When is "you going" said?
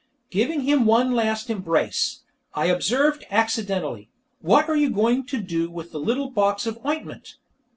4.75-5.27